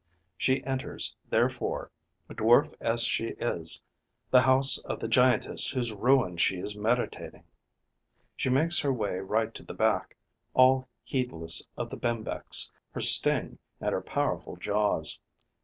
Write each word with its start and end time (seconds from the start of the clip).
She 0.35 0.63
enters, 0.63 1.15
therefore, 1.29 1.91
dwarf 2.27 2.73
as 2.81 3.03
she 3.03 3.35
is, 3.39 3.79
the 4.31 4.41
house 4.41 4.79
of 4.79 4.99
the 4.99 5.07
giantess 5.07 5.69
whose 5.69 5.93
ruin 5.93 6.37
she 6.37 6.57
is 6.57 6.75
meditating; 6.75 7.43
she 8.35 8.49
makes 8.49 8.79
her 8.79 8.91
way 8.91 9.19
right 9.19 9.53
to 9.53 9.61
the 9.61 9.75
back, 9.75 10.17
all 10.55 10.87
heedless 11.03 11.67
of 11.77 11.91
the 11.91 11.97
Bembex, 11.97 12.71
her 12.93 13.01
sting 13.01 13.59
and 13.79 13.93
her 13.93 14.01
powerful 14.01 14.55
jaws. 14.55 15.19